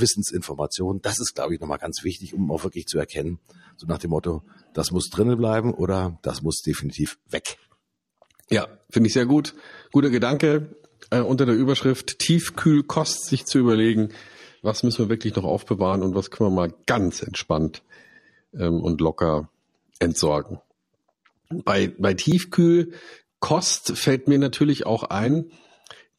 [0.00, 1.00] Wissensinformation.
[1.02, 3.38] Das ist, glaube ich, nochmal ganz wichtig, um auch wirklich zu erkennen,
[3.76, 4.42] so nach dem Motto,
[4.74, 7.58] das muss drinnen bleiben oder das muss definitiv weg.
[8.50, 9.54] Ja, finde ich sehr gut.
[9.92, 10.76] Guter Gedanke
[11.10, 14.10] äh, unter der Überschrift Tiefkühlkost sich zu überlegen,
[14.62, 17.82] was müssen wir wirklich noch aufbewahren und was können wir mal ganz entspannt
[18.54, 19.48] ähm, und locker
[19.98, 20.60] entsorgen.
[21.50, 25.50] Bei, bei Tiefkühlkost fällt mir natürlich auch ein,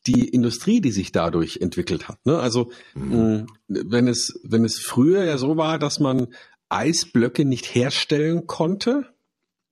[0.08, 2.26] die Industrie, die sich dadurch entwickelt hat.
[2.26, 2.38] Ne?
[2.40, 3.48] Also mhm.
[3.68, 6.28] wenn es wenn es früher ja so war, dass man
[6.70, 9.06] Eisblöcke nicht herstellen konnte,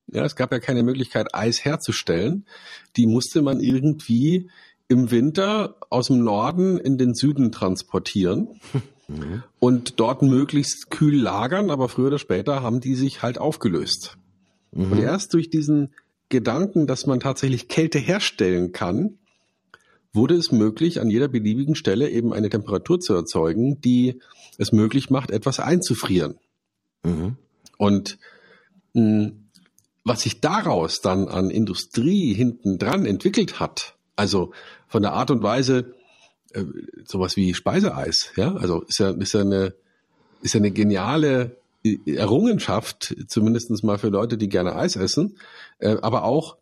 [0.08, 2.46] ja, es gab ja keine Möglichkeit, Eis herzustellen,
[2.98, 4.50] die musste man irgendwie
[4.88, 8.60] im Winter aus dem Norden in den Süden transportieren
[9.08, 9.44] mhm.
[9.60, 14.17] und dort möglichst kühl lagern, aber früher oder später haben die sich halt aufgelöst.
[14.72, 14.91] Mhm.
[14.91, 15.94] Und erst durch diesen
[16.30, 19.17] Gedanken, dass man tatsächlich Kälte herstellen kann,
[20.13, 24.19] wurde es möglich, an jeder beliebigen Stelle eben eine Temperatur zu erzeugen, die
[24.58, 26.36] es möglich macht, etwas einzufrieren.
[27.04, 27.38] Mhm.
[27.78, 28.17] Und
[28.93, 29.38] mh, hm,
[30.04, 34.52] was sich daraus dann an Industrie hinten dran entwickelt hat, also
[34.88, 35.93] von der Art und Weise,
[36.54, 36.63] äh,
[37.06, 38.32] sowas wie Speiseeis.
[38.36, 39.76] Ja, also ist ja, ist ja eine,
[40.41, 41.58] ist ja eine geniale
[42.06, 45.38] Errungenschaft, zumindestens mal für Leute, die gerne Eis essen,
[45.80, 46.58] äh, aber auch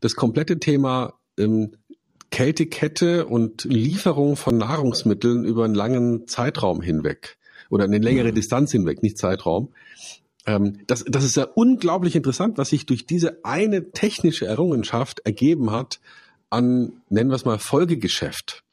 [0.00, 1.76] das komplette Thema ähm,
[2.32, 7.36] Kältekette und Lieferung von Nahrungsmitteln über einen langen Zeitraum hinweg
[7.70, 8.34] oder eine längere mhm.
[8.34, 9.68] Distanz hinweg, nicht Zeitraum.
[10.46, 15.70] Ähm, das, das ist ja unglaublich interessant, was sich durch diese eine technische Errungenschaft ergeben
[15.70, 16.00] hat
[16.50, 18.64] an, nennen wir es mal, Folgegeschäft.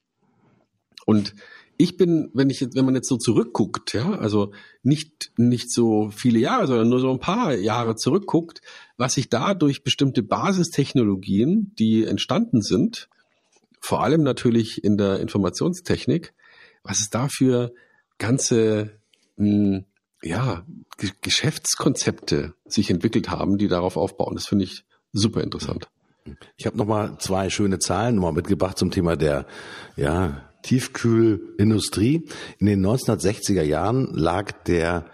[1.05, 1.35] Und
[1.77, 4.51] ich bin, wenn ich, wenn man jetzt so zurückguckt, ja, also
[4.83, 8.61] nicht, nicht so viele Jahre, sondern nur so ein paar Jahre zurückguckt,
[8.97, 13.09] was sich da durch bestimmte Basistechnologien, die entstanden sind,
[13.79, 16.33] vor allem natürlich in der Informationstechnik,
[16.83, 17.73] was es da für
[18.17, 18.99] ganze,
[19.37, 19.85] mh, hm,
[20.21, 20.65] ja,
[21.21, 24.35] Geschäftskonzepte sich entwickelt haben, die darauf aufbauen.
[24.35, 25.89] Das finde ich super interessant.
[26.57, 29.47] Ich habe nochmal zwei schöne Zahlen nochmal mitgebracht zum Thema der
[29.95, 32.27] ja, Tiefkühlindustrie.
[32.57, 35.09] In den 1960er Jahren lag der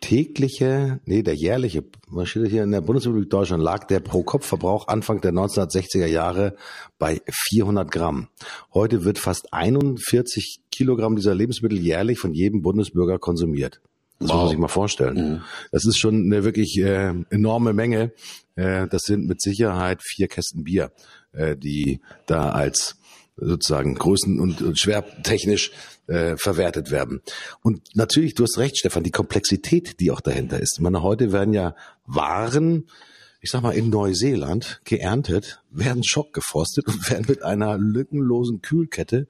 [0.00, 5.20] tägliche, nee, der jährliche, was steht hier in der Bundesrepublik Deutschland, lag der Pro-Kopf-Verbrauch Anfang
[5.20, 6.56] der 1960er Jahre
[6.98, 8.28] bei 400 Gramm.
[8.72, 13.80] Heute wird fast 41 Kilogramm dieser Lebensmittel jährlich von jedem Bundesbürger konsumiert.
[14.20, 14.34] Das wow.
[14.34, 15.16] muss man sich mal vorstellen.
[15.16, 15.42] Mhm.
[15.70, 18.12] Das ist schon eine wirklich äh, enorme Menge.
[18.56, 20.90] Äh, das sind mit Sicherheit vier Kästen Bier,
[21.32, 22.96] äh, die da als
[23.36, 25.70] sozusagen größen- und schwertechnisch
[26.08, 27.20] äh, verwertet werden.
[27.62, 30.74] Und natürlich, du hast recht, Stefan, die Komplexität, die auch dahinter ist.
[30.78, 31.74] Ich meine, heute werden ja
[32.06, 32.88] Waren,
[33.40, 39.28] ich sag mal, in Neuseeland geerntet, werden schockgefrostet und werden mit einer lückenlosen Kühlkette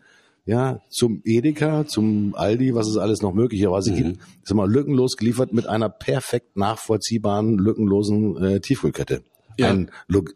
[0.48, 3.96] ja, zum Edeka, zum Aldi, was es alles noch möglicherweise mhm.
[3.96, 9.22] gibt, ist immer lückenlos geliefert mit einer perfekt nachvollziehbaren, lückenlosen äh, Tiefkühlkette.
[9.58, 9.68] Ja.
[9.68, 9.90] Ein,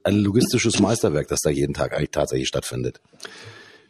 [0.05, 3.01] ein logistisches Meisterwerk, das da jeden Tag eigentlich tatsächlich stattfindet.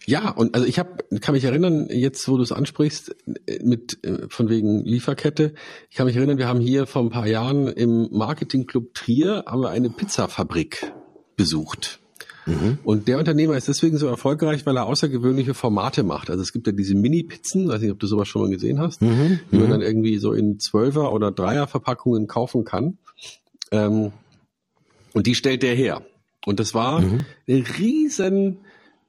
[0.06, 3.14] Ja, und also ich hab, kann mich erinnern, jetzt wo du es ansprichst,
[3.62, 5.54] mit äh, von wegen Lieferkette,
[5.90, 9.62] ich kann mich erinnern, wir haben hier vor ein paar Jahren im Marketingclub Trier haben
[9.62, 10.92] wir eine Pizzafabrik
[11.36, 12.00] besucht.
[12.46, 12.78] Mhm.
[12.82, 16.30] Und der Unternehmer ist deswegen so erfolgreich, weil er außergewöhnliche Formate macht.
[16.30, 19.02] Also es gibt ja diese Mini-Pizzen, weiß nicht, ob du sowas schon mal gesehen hast,
[19.02, 19.38] mhm.
[19.50, 19.70] die man mhm.
[19.70, 22.98] dann irgendwie so in Zwölfer- oder Dreier-Verpackungen kaufen kann.
[23.70, 24.12] Ähm,
[25.12, 26.02] und die stellt der her.
[26.44, 27.20] Und das war mhm.
[27.46, 28.58] eine riesen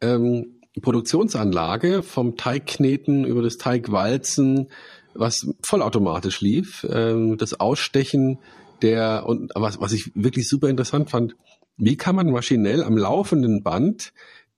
[0.02, 4.70] ähm, Produktionsanlage vom Teigkneten über das Teigwalzen,
[5.14, 8.40] was vollautomatisch lief, ähm, das Ausstechen
[8.82, 11.36] der und was, was ich wirklich super interessant fand,
[11.78, 14.14] wie kann man maschinell am laufenden Band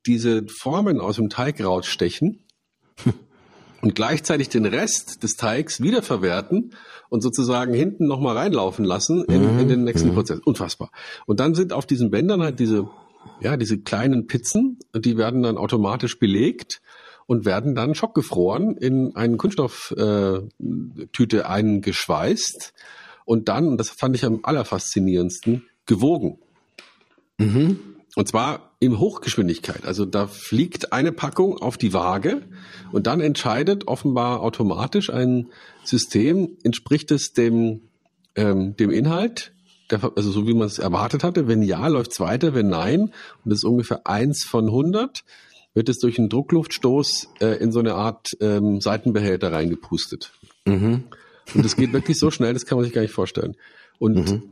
[0.06, 2.44] diese Formen aus dem Teig rausstechen
[3.82, 6.74] und gleichzeitig den Rest des Teigs wiederverwerten
[7.10, 10.16] und sozusagen hinten nochmal reinlaufen lassen in, in den nächsten mhm.
[10.16, 10.40] Prozess.
[10.44, 10.92] Unfassbar.
[11.26, 12.90] Und dann sind auf diesen Bändern halt diese
[13.42, 16.82] ja, diese kleinen Pizzen, die werden dann automatisch belegt
[17.28, 22.74] und werden dann schockgefroren in eine Kunststofftüte äh, eingeschweißt
[23.26, 26.40] und dann, und das fand ich am allerfaszinierendsten, gewogen.
[27.38, 27.80] Mhm.
[28.16, 29.86] Und zwar in Hochgeschwindigkeit.
[29.86, 32.44] Also da fliegt eine Packung auf die Waage
[32.92, 35.50] und dann entscheidet offenbar automatisch ein
[35.84, 37.82] System, entspricht es dem,
[38.36, 39.55] ähm, dem Inhalt
[39.90, 41.48] also so wie man es erwartet hatte.
[41.48, 42.54] Wenn ja, läuft es weiter.
[42.54, 43.12] Wenn nein, und
[43.46, 45.24] das ist ungefähr eins von 100,
[45.74, 50.32] wird es durch einen Druckluftstoß äh, in so eine Art ähm, Seitenbehälter reingepustet.
[50.66, 51.04] Mhm.
[51.54, 53.56] Und das geht wirklich so schnell, das kann man sich gar nicht vorstellen.
[54.00, 54.44] Und mhm.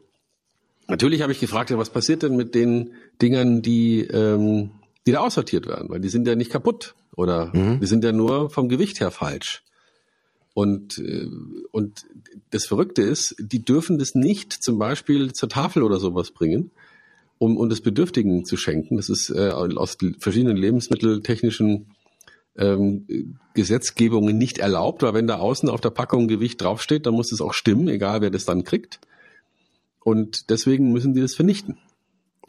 [0.88, 2.92] natürlich habe ich gefragt, ja, was passiert denn mit den
[3.22, 4.72] Dingern, die, ähm,
[5.08, 5.90] die da aussortiert werden?
[5.90, 7.80] Weil die sind ja nicht kaputt oder mhm.
[7.80, 9.64] die sind ja nur vom Gewicht her falsch.
[10.54, 11.28] Und, äh,
[11.72, 12.06] und
[12.52, 16.72] das Verrückte ist, die dürfen das nicht zum Beispiel zur Tafel oder sowas bringen,
[17.40, 18.98] um, um das Bedürftigen zu schenken.
[18.98, 21.88] Das ist äh, aus verschiedenen lebensmitteltechnischen
[22.56, 27.32] ähm, Gesetzgebungen nicht erlaubt, weil wenn da außen auf der Packung Gewicht draufsteht, dann muss
[27.32, 29.00] es auch stimmen, egal wer das dann kriegt.
[30.04, 31.78] Und deswegen müssen die das vernichten.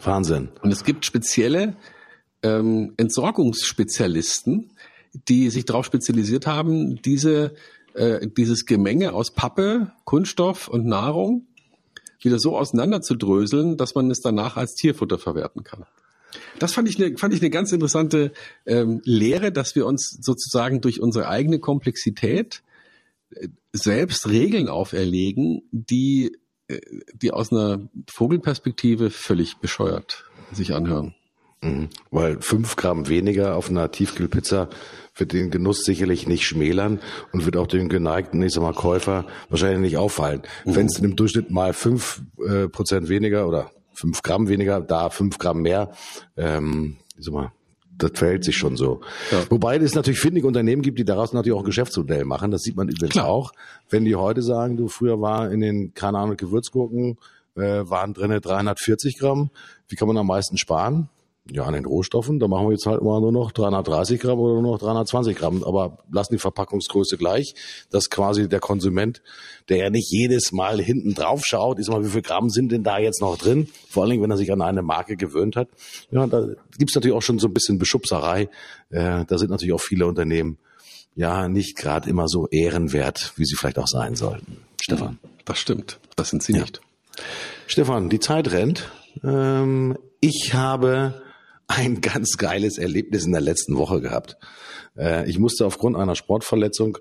[0.02, 0.48] Wahnsinn.
[0.62, 1.76] Und es gibt spezielle
[2.42, 4.72] ähm, Entsorgungsspezialisten,
[5.28, 7.54] die sich darauf spezialisiert haben, diese
[7.94, 11.46] äh, dieses Gemenge aus Pappe, Kunststoff und Nahrung
[12.20, 15.84] wieder so auseinanderzudröseln, dass man es danach als Tierfutter verwerten kann.
[16.58, 18.32] Das fand ich eine, fand ich eine ganz interessante
[18.66, 22.62] ähm, Lehre, dass wir uns sozusagen durch unsere eigene Komplexität
[23.30, 26.36] äh, selbst Regeln auferlegen, die,
[26.68, 26.80] äh,
[27.14, 31.14] die aus einer Vogelperspektive völlig bescheuert sich anhören.
[31.64, 31.88] Mhm.
[32.10, 34.68] Weil fünf Gramm weniger auf einer Tiefkühlpizza
[35.16, 37.00] wird den Genuss sicherlich nicht schmälern
[37.32, 40.42] und wird auch dem geneigten, ich sag mal, Käufer wahrscheinlich nicht auffallen.
[40.64, 40.76] Mhm.
[40.76, 45.38] Wenn es im Durchschnitt mal fünf äh, Prozent weniger oder fünf Gramm weniger, da fünf
[45.38, 45.92] Gramm mehr,
[46.36, 47.52] ähm, ich sag mal,
[47.96, 49.02] das verhält sich schon so.
[49.30, 49.44] Ja.
[49.50, 52.50] Wobei es natürlich findige Unternehmen gibt, die daraus natürlich auch ein Geschäftsmodell machen.
[52.50, 53.28] Das sieht man übrigens Klar.
[53.28, 53.52] auch.
[53.88, 57.18] Wenn die heute sagen, du früher war in den, keine Ahnung, Gewürzgurken,
[57.56, 59.50] äh, waren drinnen 340 Gramm.
[59.88, 61.08] Wie kann man am meisten sparen?
[61.50, 64.54] Ja, an den Rohstoffen, da machen wir jetzt halt immer nur noch 330 Gramm oder
[64.54, 67.54] nur noch 320 Gramm, aber lassen die Verpackungsgröße gleich,
[67.90, 69.20] dass quasi der Konsument,
[69.68, 72.82] der ja nicht jedes Mal hinten drauf schaut, ist mal, wie viel Gramm sind denn
[72.82, 73.68] da jetzt noch drin?
[73.90, 75.68] Vor allen Dingen, wenn er sich an eine Marke gewöhnt hat.
[76.10, 78.48] Ja, da gibt's natürlich auch schon so ein bisschen Beschubserei.
[78.88, 80.56] Äh, da sind natürlich auch viele Unternehmen
[81.14, 84.64] ja nicht gerade immer so ehrenwert, wie sie vielleicht auch sein sollten.
[84.80, 85.18] Stefan.
[85.44, 86.00] Das stimmt.
[86.16, 86.60] Das sind sie ja.
[86.62, 86.80] nicht.
[87.66, 88.90] Stefan, die Zeit rennt.
[89.22, 91.22] Ähm, ich habe
[91.66, 94.36] ein ganz geiles Erlebnis in der letzten Woche gehabt.
[94.96, 96.98] Äh, ich musste aufgrund einer Sportverletzung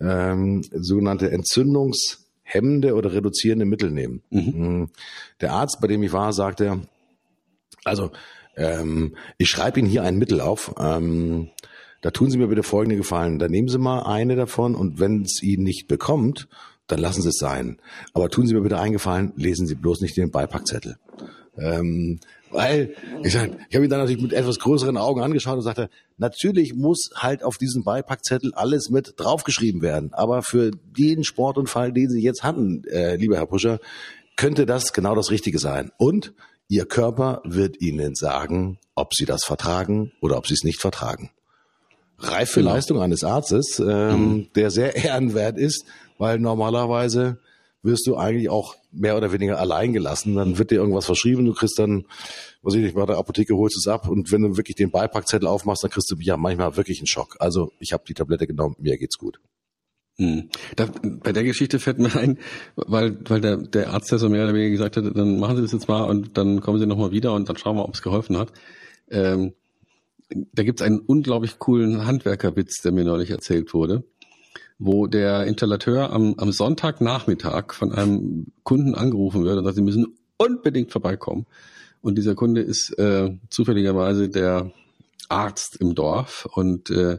[0.00, 4.22] ähm, sogenannte entzündungshemmende oder reduzierende Mittel nehmen.
[4.30, 4.82] Mhm.
[4.82, 4.90] Mm.
[5.40, 6.82] Der Arzt, bei dem ich war, sagte,
[7.84, 8.10] also
[8.56, 10.74] ähm, ich schreibe Ihnen hier ein Mittel auf.
[10.78, 11.50] Ähm,
[12.00, 13.38] da tun Sie mir bitte folgende Gefallen.
[13.38, 16.48] Da nehmen Sie mal eine davon und wenn es Ihnen nicht bekommt,
[16.88, 17.80] dann lassen Sie es sein.
[18.12, 20.96] Aber tun Sie mir bitte eingefallen, lesen Sie bloß nicht den Beipackzettel.
[21.56, 22.20] Ähm,
[22.52, 25.88] weil, ich, sag, ich habe ihn dann natürlich mit etwas größeren Augen angeschaut und sagte,
[26.18, 30.12] natürlich muss halt auf diesen Beipackzettel alles mit draufgeschrieben werden.
[30.12, 33.80] Aber für den Sportunfall, den Sie jetzt hatten, äh, lieber Herr Puscher,
[34.36, 35.90] könnte das genau das Richtige sein.
[35.98, 36.34] Und
[36.68, 41.30] Ihr Körper wird Ihnen sagen, ob Sie das vertragen oder ob Sie es nicht vertragen.
[42.18, 42.74] Reife genau.
[42.74, 44.48] Leistung eines Arztes, ähm, mhm.
[44.54, 45.84] der sehr ehrenwert ist,
[46.18, 47.38] weil normalerweise
[47.82, 50.36] wirst du eigentlich auch mehr oder weniger allein gelassen.
[50.36, 52.06] Dann wird dir irgendwas verschrieben, du kriegst dann,
[52.62, 55.48] was ich nicht, bei der Apotheke holst es ab und wenn du wirklich den Beipackzettel
[55.48, 57.36] aufmachst, dann kriegst du ja manchmal wirklich einen Schock.
[57.40, 59.40] Also ich habe die Tablette genommen, mir geht's gut.
[60.18, 60.50] Hm.
[60.76, 62.38] Da, bei der Geschichte fällt mir ein,
[62.76, 65.62] weil, weil der, der Arzt ja so mehr oder weniger gesagt hat, dann machen Sie
[65.62, 68.02] das jetzt mal und dann kommen Sie nochmal wieder und dann schauen wir, ob es
[68.02, 68.52] geholfen hat.
[69.10, 69.54] Ähm,
[70.52, 74.04] da gibt's einen unglaublich coolen Handwerkerwitz, der mir neulich erzählt wurde
[74.84, 80.18] wo der Installateur am, am Sonntagnachmittag von einem Kunden angerufen wird und sagt, sie müssen
[80.36, 81.46] unbedingt vorbeikommen.
[82.00, 84.72] Und dieser Kunde ist äh, zufälligerweise der
[85.28, 87.18] Arzt im Dorf und äh,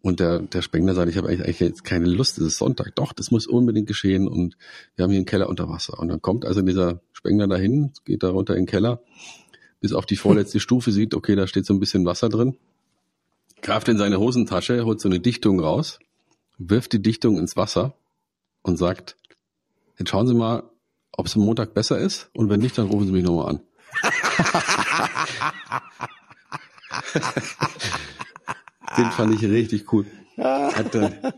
[0.00, 2.94] und der, der Spengler sagt, ich habe eigentlich jetzt keine Lust, es ist Sonntag.
[2.94, 4.56] Doch, das muss unbedingt geschehen und
[4.94, 5.98] wir haben hier einen Keller unter Wasser.
[5.98, 9.02] Und dann kommt also dieser Spengler dahin, geht da runter in den Keller,
[9.80, 12.56] bis auf die vorletzte Stufe sieht, okay, da steht so ein bisschen Wasser drin,
[13.60, 15.98] greift in seine Hosentasche, holt so eine Dichtung raus
[16.58, 17.94] wirft die Dichtung ins Wasser
[18.62, 19.16] und sagt,
[19.98, 20.64] jetzt schauen Sie mal,
[21.12, 23.60] ob es am Montag besser ist und wenn nicht, dann rufen Sie mich nochmal an.
[28.96, 30.06] Den fand ich richtig cool.
[30.36, 31.32] Hat dann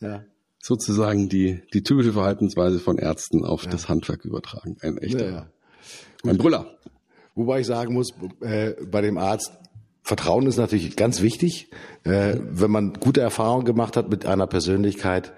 [0.00, 0.24] ja.
[0.58, 3.70] sozusagen die, die typische Verhaltensweise von Ärzten auf ja.
[3.70, 4.76] das Handwerk übertragen.
[4.80, 5.46] Ein echter, ja.
[6.24, 6.78] ein Brüller.
[7.34, 9.52] Wobei ich sagen muss, äh, bei dem Arzt,
[10.02, 11.68] Vertrauen ist natürlich ganz wichtig.
[12.04, 15.32] Äh, wenn man gute Erfahrungen gemacht hat mit einer Persönlichkeit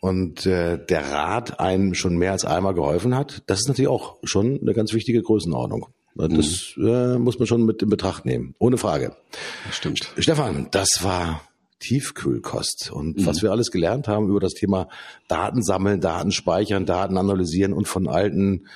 [0.00, 4.16] und äh, der Rat einem schon mehr als einmal geholfen hat, das ist natürlich auch
[4.24, 5.88] schon eine ganz wichtige Größenordnung.
[6.14, 6.88] Das mhm.
[6.88, 9.14] äh, muss man schon mit in Betracht nehmen, ohne Frage.
[9.66, 10.12] Das stimmt.
[10.16, 11.42] Stefan, das war
[11.80, 13.26] Tiefkühlkost und mhm.
[13.26, 14.88] was wir alles gelernt haben über das Thema
[15.28, 18.66] Daten sammeln, Daten speichern, Daten analysieren und von alten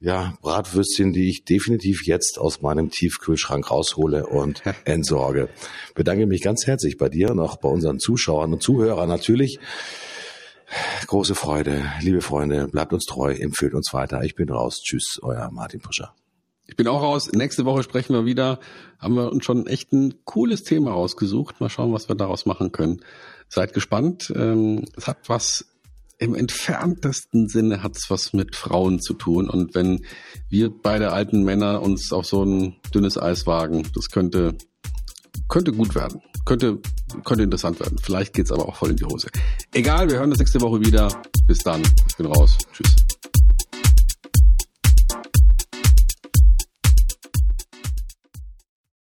[0.00, 5.50] ja, Bratwürstchen, die ich definitiv jetzt aus meinem Tiefkühlschrank raushole und entsorge.
[5.94, 9.60] Bedanke mich ganz herzlich bei dir und auch bei unseren Zuschauern und Zuhörern natürlich.
[11.06, 14.22] Große Freude, liebe Freunde, bleibt uns treu, empfehlt uns weiter.
[14.22, 14.82] Ich bin raus.
[14.82, 16.14] Tschüss, euer Martin Puscher.
[16.66, 17.32] Ich bin auch raus.
[17.32, 18.60] Nächste Woche sprechen wir wieder.
[19.00, 21.60] Haben wir uns schon echt ein cooles Thema rausgesucht.
[21.60, 23.00] Mal schauen, was wir daraus machen können.
[23.48, 24.32] Seid gespannt.
[24.36, 25.69] Ähm, es hat was
[26.20, 29.48] im entferntesten Sinne hat's was mit Frauen zu tun.
[29.48, 30.04] Und wenn
[30.48, 34.56] wir beide alten Männer uns auf so ein dünnes Eis wagen, das könnte,
[35.48, 36.20] könnte gut werden.
[36.44, 36.78] Könnte,
[37.24, 37.98] könnte interessant werden.
[38.02, 39.28] Vielleicht geht's aber auch voll in die Hose.
[39.72, 41.08] Egal, wir hören das nächste Woche wieder.
[41.46, 41.82] Bis dann.
[42.08, 42.56] Ich bin raus.
[42.72, 43.19] Tschüss.